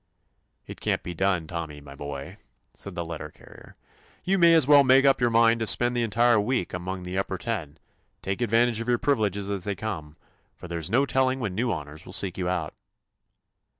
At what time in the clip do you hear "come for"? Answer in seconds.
9.75-10.67